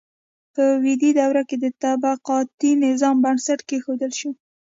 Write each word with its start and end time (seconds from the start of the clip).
په 0.55 0.63
ویدي 0.83 1.11
دوره 1.19 1.41
کې 1.49 1.55
د 1.63 1.65
طبقاتي 1.81 2.71
نظام 2.85 3.15
بنسټ 3.25 3.59
کیښودل 3.69 4.11
شو. 4.19 4.31